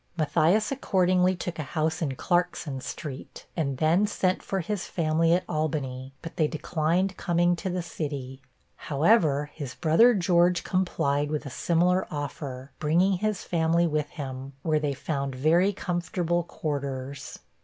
Matthias 0.17 0.71
accordingly 0.71 1.35
took 1.35 1.59
a 1.59 1.73
house 1.77 2.01
in 2.01 2.15
Clarkson 2.15 2.81
street, 2.81 3.45
and 3.55 3.77
then 3.77 4.07
sent 4.07 4.41
for 4.41 4.61
his 4.61 4.87
family 4.87 5.31
at 5.31 5.43
Albany, 5.47 6.11
but 6.23 6.37
they 6.37 6.47
declined 6.47 7.17
coming 7.17 7.55
to 7.57 7.69
the 7.69 7.83
city. 7.83 8.41
However, 8.89 9.51
his 9.53 9.75
brother 9.75 10.15
George 10.15 10.63
complied 10.63 11.29
with 11.29 11.45
a 11.45 11.51
similar 11.51 12.07
offer, 12.09 12.71
bringing 12.79 13.19
his 13.19 13.43
family 13.43 13.85
with 13.85 14.09
him, 14.09 14.53
where 14.63 14.79
they 14.79 14.95
found 14.95 15.35
very 15.35 15.71
comfortable 15.71 16.41
quarters. 16.41 17.37